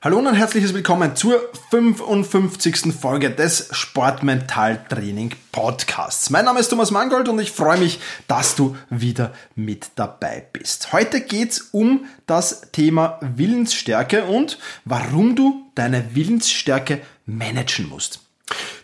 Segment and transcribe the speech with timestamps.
[0.00, 1.40] Hallo und ein herzliches Willkommen zur
[1.70, 2.94] 55.
[2.94, 6.30] Folge des Sportmental Training Podcasts.
[6.30, 7.98] Mein Name ist Thomas Mangold und ich freue mich,
[8.28, 10.92] dass du wieder mit dabei bist.
[10.92, 18.27] Heute geht's um das Thema Willensstärke und warum du deine Willensstärke managen musst.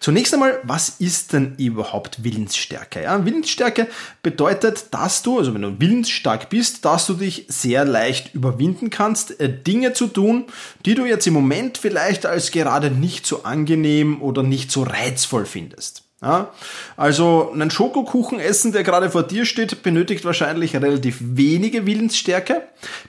[0.01, 3.03] Zunächst einmal, was ist denn überhaupt Willensstärke?
[3.03, 3.87] Ja, Willensstärke
[4.23, 9.41] bedeutet, dass du, also wenn du willensstark bist, dass du dich sehr leicht überwinden kannst,
[9.41, 10.45] äh, Dinge zu tun,
[10.85, 15.47] die du jetzt im Moment vielleicht als gerade nicht so angenehm oder nicht so reizvoll
[15.47, 16.03] findest.
[16.23, 16.53] Ja,
[16.97, 22.63] also einen Schokokuchen essen, der gerade vor dir steht, benötigt wahrscheinlich relativ wenige Willensstärke.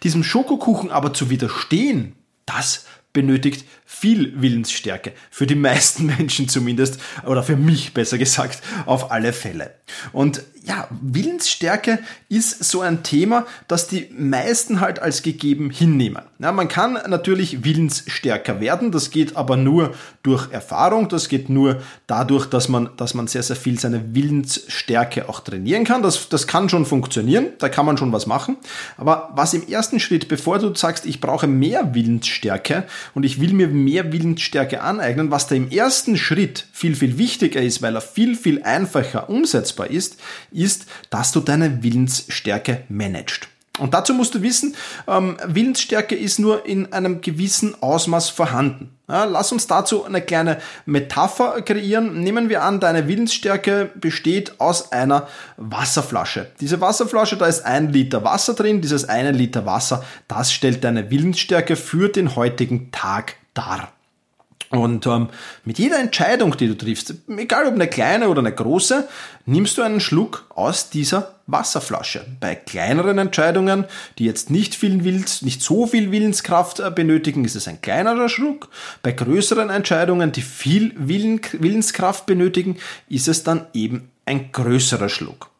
[0.03, 2.15] Diesem Schokokuchen aber zu widerstehen,
[2.45, 2.85] das
[3.16, 5.13] benötigt viel Willensstärke.
[5.31, 9.73] Für die meisten Menschen zumindest, oder für mich besser gesagt, auf alle Fälle.
[10.11, 16.23] Und ja, Willensstärke ist so ein Thema, das die meisten halt als gegeben hinnehmen.
[16.39, 19.93] Ja, man kann natürlich willensstärker werden, das geht aber nur
[20.23, 25.30] durch Erfahrung, das geht nur dadurch, dass man, dass man sehr, sehr viel seine Willensstärke
[25.30, 26.02] auch trainieren kann.
[26.02, 28.58] Das, das kann schon funktionieren, da kann man schon was machen.
[28.97, 33.53] Aber was im ersten Schritt, bevor du sagst, ich brauche mehr Willensstärke und ich will
[33.53, 38.02] mir mehr Willensstärke aneignen, was da im ersten Schritt viel, viel wichtiger ist, weil er
[38.02, 40.17] viel, viel einfacher umsetzbar ist,
[40.56, 43.48] ist, dass du deine Willensstärke managst.
[43.78, 44.75] Und dazu musst du wissen,
[45.08, 48.92] ähm, Willensstärke ist nur in einem gewissen Ausmaß vorhanden.
[49.08, 52.22] Lass uns dazu eine kleine Metapher kreieren.
[52.22, 56.48] Nehmen wir an, deine Willensstärke besteht aus einer Wasserflasche.
[56.59, 58.81] Diese Wasserflasche, da ist ein Liter Wasser drin.
[58.81, 63.92] Dieses eine Liter Wasser, das stellt deine Willensstärke für den heutigen Tag dar.
[64.70, 65.30] Und ähm,
[65.64, 69.08] mit jeder Entscheidung, die du triffst, egal ob eine kleine oder eine große,
[69.45, 72.26] nimmst du einen Schluck aus dieser Wasserflasche.
[72.39, 73.86] Bei kleineren Entscheidungen,
[74.17, 78.30] die jetzt nicht viel Willens, nicht so viel Willenskraft äh, benötigen, ist es ein kleinerer
[78.30, 78.70] Schluck.
[79.03, 82.77] Bei größeren Entscheidungen, die viel Willen, Willenskraft benötigen,
[83.09, 85.52] ist es dann eben ein größerer Schluck.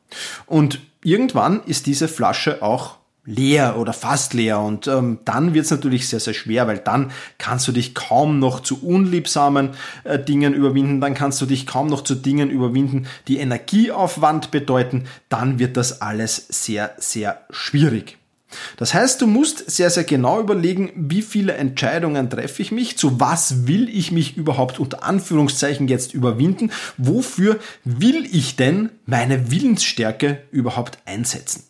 [0.48, 5.72] Und irgendwann ist diese Flasche auch leer oder fast leer und ähm, dann wird es
[5.72, 9.72] natürlich sehr, sehr schwer, weil dann kannst du dich kaum noch zu unliebsamen
[10.04, 15.06] äh, Dingen überwinden, dann kannst du dich kaum noch zu Dingen überwinden, die Energieaufwand bedeuten,
[15.30, 18.18] dann wird das alles sehr, sehr schwierig.
[18.78, 23.20] Das heißt, du musst sehr, sehr genau überlegen, wie viele Entscheidungen treffe ich mich, zu
[23.20, 30.44] was will ich mich überhaupt unter Anführungszeichen jetzt überwinden, wofür will ich denn meine Willensstärke
[30.52, 31.64] überhaupt einsetzen.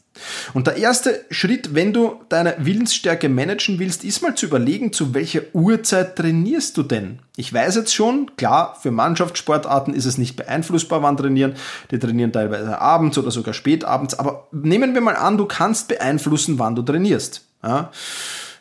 [0.53, 5.13] Und der erste Schritt, wenn du deine Willensstärke managen willst, ist mal zu überlegen, zu
[5.13, 7.19] welcher Uhrzeit trainierst du denn?
[7.35, 11.55] Ich weiß jetzt schon, klar, für Mannschaftssportarten ist es nicht beeinflussbar, wann trainieren.
[11.91, 14.17] Die trainieren teilweise abends oder sogar spätabends.
[14.17, 17.41] Aber nehmen wir mal an, du kannst beeinflussen, wann du trainierst.
[17.63, 17.91] Ja?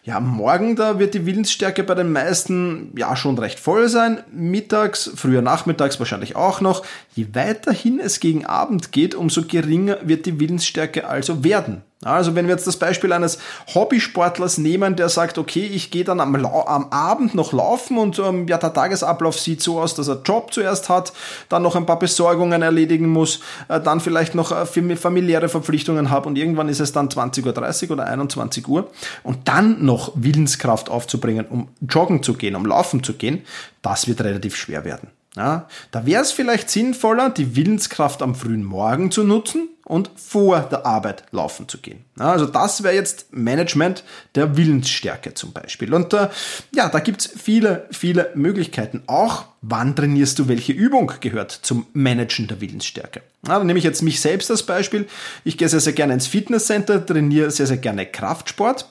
[0.07, 4.23] Ja, morgen, da wird die Willensstärke bei den meisten ja schon recht voll sein.
[4.31, 6.85] Mittags, früher nachmittags wahrscheinlich auch noch.
[7.15, 11.81] Je weiterhin es gegen Abend geht, umso geringer wird die Willensstärke also werden.
[12.05, 13.39] Also wenn wir jetzt das Beispiel eines
[13.75, 18.47] Hobbysportlers nehmen, der sagt, okay, ich gehe dann am, am, Abend noch laufen und ähm,
[18.47, 21.13] ja, der Tagesablauf sieht so aus, dass er Job zuerst hat,
[21.49, 26.27] dann noch ein paar Besorgungen erledigen muss, äh, dann vielleicht noch äh, familiäre Verpflichtungen hat
[26.27, 28.91] und irgendwann ist es dann 20.30 Uhr oder 21 Uhr
[29.23, 33.45] und dann noch Willenskraft aufzubringen, um joggen zu gehen, um laufen zu gehen,
[33.83, 35.09] das wird relativ schwer werden.
[35.37, 40.61] Ja, da wäre es vielleicht sinnvoller, die Willenskraft am frühen Morgen zu nutzen und vor
[40.61, 42.05] der Arbeit laufen zu gehen.
[42.17, 44.05] Ja, also das wäre jetzt Management
[44.37, 45.93] der Willensstärke zum Beispiel.
[45.93, 46.29] Und äh,
[46.73, 49.03] ja, da gibt's viele, viele Möglichkeiten.
[49.09, 53.23] Auch wann trainierst du welche Übung gehört zum Managen der Willensstärke.
[53.47, 55.09] Ja, dann nehme ich jetzt mich selbst als Beispiel.
[55.43, 58.89] Ich gehe sehr, sehr gerne ins Fitnesscenter, trainiere sehr, sehr gerne Kraftsport.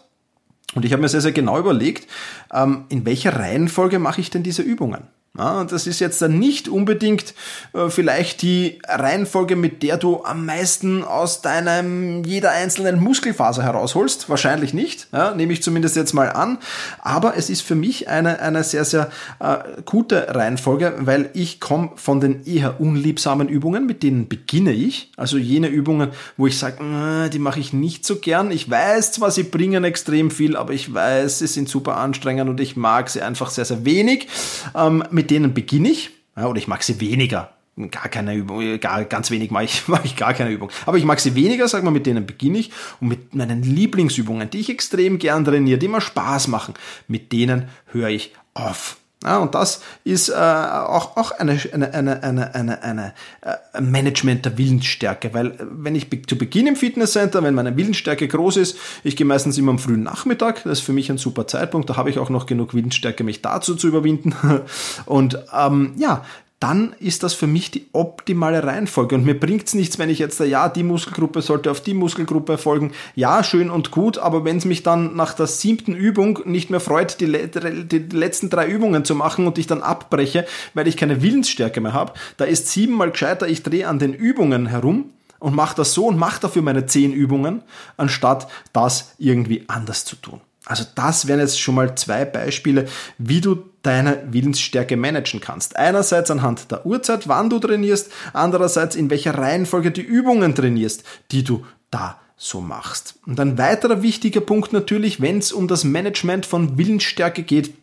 [0.75, 2.09] Und ich habe mir sehr, sehr genau überlegt,
[2.51, 5.07] ähm, in welcher Reihenfolge mache ich denn diese Übungen?
[5.35, 7.33] Ja, und das ist jetzt dann nicht unbedingt
[7.73, 14.29] äh, vielleicht die Reihenfolge, mit der du am meisten aus deinem jeder einzelnen Muskelfaser herausholst.
[14.29, 16.59] Wahrscheinlich nicht, ja, nehme ich zumindest jetzt mal an.
[16.99, 19.09] Aber es ist für mich eine, eine sehr, sehr
[19.39, 25.11] äh, gute Reihenfolge, weil ich komme von den eher unliebsamen Übungen, mit denen beginne ich.
[25.17, 28.51] Also jene Übungen, wo ich sage, äh, die mache ich nicht so gern.
[28.51, 32.59] Ich weiß zwar, sie bringen extrem viel, aber ich weiß, sie sind super anstrengend und
[32.59, 34.27] ich mag sie einfach sehr, sehr wenig.
[34.75, 37.53] Ähm, mit denen beginne ich, ja, oder ich mag sie weniger.
[37.91, 40.69] gar keine Übung, gar, ganz wenig mache ich, mache ich gar keine Übung.
[40.85, 44.49] Aber ich mag sie weniger, sag mal, mit denen beginne ich und mit meinen Lieblingsübungen,
[44.49, 46.73] die ich extrem gern trainiere, die mir Spaß machen,
[47.07, 48.97] mit denen höre ich auf.
[49.23, 54.45] Ja, und das ist äh, auch, auch eine, eine, eine, eine, eine, eine äh, Management
[54.45, 58.77] der Willensstärke, weil äh, wenn ich zu Beginn im Fitnesscenter, wenn meine Willensstärke groß ist,
[59.03, 61.95] ich gehe meistens immer am frühen Nachmittag, das ist für mich ein super Zeitpunkt, da
[61.95, 64.35] habe ich auch noch genug Willensstärke, mich dazu zu überwinden.
[65.05, 66.25] Und ähm, ja,
[66.63, 69.15] dann ist das für mich die optimale Reihenfolge.
[69.15, 72.57] Und mir bringt es nichts, wenn ich jetzt, ja, die Muskelgruppe sollte auf die Muskelgruppe
[72.57, 72.93] folgen.
[73.15, 76.79] Ja, schön und gut, aber wenn es mich dann nach der siebten Übung nicht mehr
[76.79, 81.21] freut, die, die letzten drei Übungen zu machen und ich dann abbreche, weil ich keine
[81.21, 85.09] Willensstärke mehr habe, da ist siebenmal gescheiter, ich drehe an den Übungen herum
[85.39, 87.61] und mache das so und mache dafür meine zehn Übungen,
[87.97, 90.39] anstatt das irgendwie anders zu tun.
[90.65, 92.85] Also das wären jetzt schon mal zwei Beispiele,
[93.17, 95.75] wie du deine Willensstärke managen kannst.
[95.75, 101.43] Einerseits anhand der Uhrzeit, wann du trainierst, andererseits in welcher Reihenfolge die Übungen trainierst, die
[101.43, 103.15] du da so machst.
[103.25, 107.73] Und ein weiterer wichtiger Punkt natürlich, wenn es um das Management von Willensstärke geht,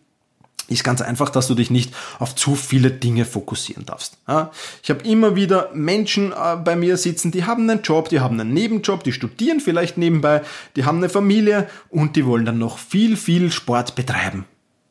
[0.69, 4.19] ist ganz einfach, dass du dich nicht auf zu viele Dinge fokussieren darfst.
[4.83, 8.39] Ich habe immer wieder Menschen äh, bei mir sitzen, die haben einen Job, die haben
[8.39, 10.43] einen Nebenjob, die studieren vielleicht nebenbei,
[10.77, 14.45] die haben eine Familie und die wollen dann noch viel, viel Sport betreiben.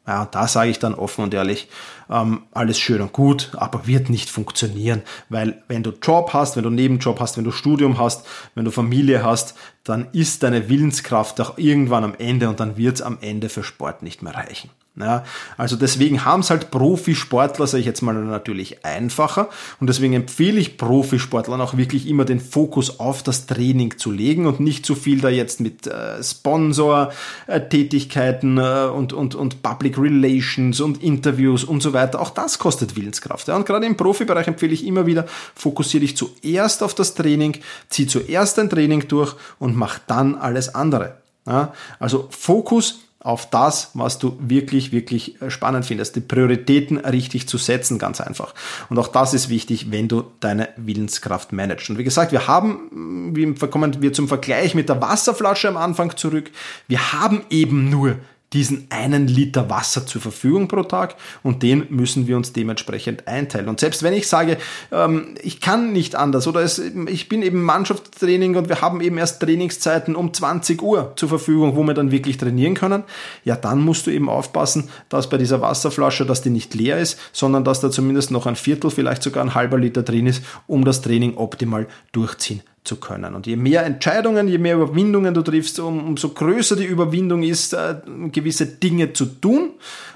[0.10, 1.68] Ja, und da sage ich dann offen und ehrlich,
[2.10, 6.64] ähm, alles schön und gut, aber wird nicht funktionieren, weil wenn du Job hast, wenn
[6.64, 8.26] du Nebenjob hast, wenn du Studium hast,
[8.56, 9.54] wenn du Familie hast,
[9.84, 13.64] dann ist deine Willenskraft auch irgendwann am Ende und dann wird es am Ende für
[13.64, 14.72] Sport nicht mehr reichen.
[14.96, 15.24] Ja,
[15.56, 19.48] also deswegen haben es halt Profisportler, sage ich jetzt mal, natürlich einfacher.
[19.80, 24.46] Und deswegen empfehle ich Profisportlern auch wirklich immer den Fokus auf das Training zu legen
[24.46, 30.82] und nicht zu viel da jetzt mit äh, Sponsor-Tätigkeiten äh, und, und, und Public Relations
[30.82, 32.20] und Interviews und so weiter.
[32.20, 33.48] Auch das kostet Willenskraft.
[33.48, 33.56] Ja.
[33.56, 37.58] Und gerade im Profibereich empfehle ich immer wieder, fokussiere dich zuerst auf das Training,
[37.88, 41.20] zieh zuerst ein Training durch und mach dann alles andere.
[41.48, 41.72] Ja.
[42.00, 46.16] Also Fokus auf das, was du wirklich, wirklich äh, spannend findest.
[46.16, 48.54] Die Prioritäten richtig zu setzen, ganz einfach.
[48.90, 51.90] Und auch das ist wichtig, wenn du deine Willenskraft managst.
[51.90, 56.16] Und wie gesagt, wir haben, wie kommen wir zum Vergleich mit der Wasserflasche am Anfang
[56.16, 56.50] zurück,
[56.88, 58.18] wir haben eben nur
[58.54, 63.70] diesen einen Liter Wasser zur Verfügung pro Tag und den müssen wir uns dementsprechend einteilen.
[63.70, 64.58] Und selbst wenn ich sage,
[64.92, 69.18] ähm, ich kann nicht anders oder es, ich bin eben Mannschaftstraining und wir haben eben
[69.18, 73.04] erst Trainingszeiten um 20 Uhr zur Verfügung, wo wir dann wirklich trainieren können,
[73.44, 77.20] ja, dann musst du eben aufpassen, dass bei dieser Wasserflasche, dass die nicht leer ist,
[77.32, 80.86] sondern dass da zumindest noch ein Viertel, vielleicht sogar ein halber Liter drin ist, um
[80.86, 83.36] das Training optimal durchziehen zu können.
[83.36, 87.74] Und je mehr Entscheidungen, je mehr Überwindungen du triffst, um, umso größer die Überwindung ist,
[87.74, 87.96] äh,
[88.32, 89.72] gewisse Dinge zu tun,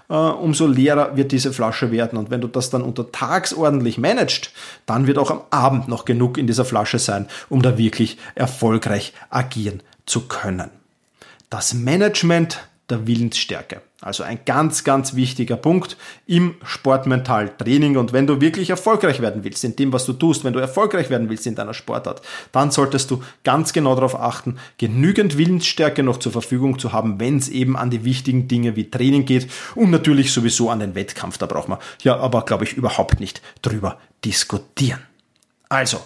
[0.09, 2.17] äh, umso leerer wird diese Flasche werden.
[2.17, 4.51] Und wenn du das dann untertags ordentlich managst,
[4.85, 9.13] dann wird auch am Abend noch genug in dieser Flasche sein, um da wirklich erfolgreich
[9.29, 10.69] agieren zu können.
[11.49, 12.59] Das Management
[12.89, 13.81] der Willensstärke.
[14.01, 15.95] Also ein ganz, ganz wichtiger Punkt
[16.25, 17.95] im Sportmental-Training.
[17.95, 21.09] Und wenn du wirklich erfolgreich werden willst in dem, was du tust, wenn du erfolgreich
[21.09, 22.21] werden willst in deiner Sportart,
[22.51, 27.37] dann solltest du ganz genau darauf achten, genügend Willensstärke noch zur Verfügung zu haben, wenn
[27.37, 31.37] es eben an die wichtigen Dinge wie Training geht und natürlich sowieso an den Wettkampf.
[31.37, 34.99] Da braucht man ja aber, glaube ich, überhaupt nicht drüber diskutieren.
[35.69, 36.01] Also,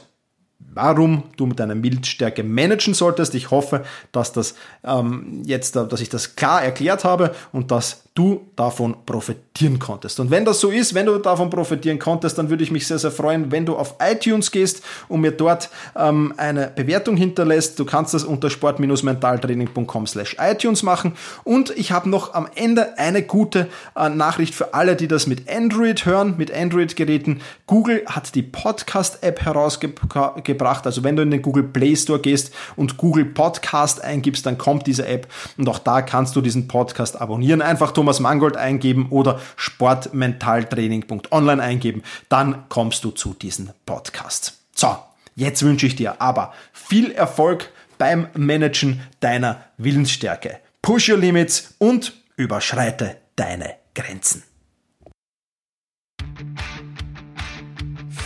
[0.59, 3.35] warum du mit deiner Willensstärke managen solltest.
[3.35, 8.47] Ich hoffe, dass das ähm, jetzt, dass ich das klar erklärt habe und dass du
[8.55, 10.19] davon profitieren konntest.
[10.19, 12.97] Und wenn das so ist, wenn du davon profitieren konntest, dann würde ich mich sehr,
[12.97, 17.77] sehr freuen, wenn du auf iTunes gehst und mir dort ähm, eine Bewertung hinterlässt.
[17.77, 21.13] Du kannst das unter sport-mentaltraining.com slash iTunes machen.
[21.43, 25.47] Und ich habe noch am Ende eine gute äh, Nachricht für alle, die das mit
[25.47, 27.41] Android hören, mit Android-Geräten.
[27.67, 30.43] Google hat die Podcast-App herausgebracht.
[30.85, 34.87] Also wenn du in den Google Play Store gehst und Google Podcast eingibst, dann kommt
[34.87, 35.27] diese App
[35.57, 37.61] und auch da kannst du diesen Podcast abonnieren.
[37.61, 44.57] Einfach Thomas Mangold eingeben oder sportmentaltraining.online eingeben, dann kommst du zu diesem Podcast.
[44.75, 44.97] So,
[45.35, 50.59] jetzt wünsche ich dir aber viel Erfolg beim Managen deiner Willensstärke.
[50.81, 54.46] Push your limits und überschreite deine Grenzen.